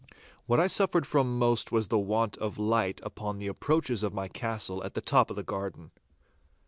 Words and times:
What 0.47 0.59
I 0.59 0.65
suffered 0.65 1.05
from 1.05 1.37
most 1.37 1.71
was 1.71 1.89
the 1.89 1.99
want 1.99 2.35
of 2.37 2.57
light 2.57 2.99
upon 3.03 3.37
the 3.37 3.45
approaches 3.45 4.01
of 4.01 4.15
my 4.15 4.27
castle 4.27 4.83
at 4.83 4.95
the 4.95 4.99
top 5.01 5.29
of 5.29 5.35
the 5.35 5.43
garden. 5.43 5.91